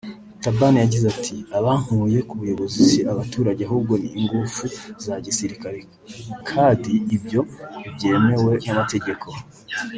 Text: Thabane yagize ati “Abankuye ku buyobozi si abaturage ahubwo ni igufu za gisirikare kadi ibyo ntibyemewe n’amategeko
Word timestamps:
Thabane 0.43 0.77
yagize 0.79 1.05
ati 1.13 1.35
“Abankuye 1.59 2.19
ku 2.27 2.33
buyobozi 2.39 2.79
si 2.89 2.99
abaturage 3.11 3.61
ahubwo 3.67 3.93
ni 4.01 4.09
igufu 4.23 4.65
za 5.03 5.13
gisirikare 5.25 5.79
kadi 6.49 6.93
ibyo 7.15 7.41
ntibyemewe 7.79 8.53
n’amategeko 8.65 9.27